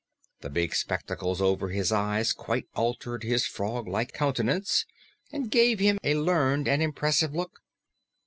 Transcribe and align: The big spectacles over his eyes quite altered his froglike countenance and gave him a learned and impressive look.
The 0.39 0.49
big 0.49 0.73
spectacles 0.73 1.41
over 1.43 1.69
his 1.69 1.91
eyes 1.91 2.33
quite 2.33 2.65
altered 2.73 3.21
his 3.21 3.45
froglike 3.45 4.13
countenance 4.13 4.83
and 5.31 5.51
gave 5.51 5.77
him 5.77 5.99
a 6.03 6.15
learned 6.15 6.67
and 6.67 6.81
impressive 6.81 7.35
look. 7.35 7.61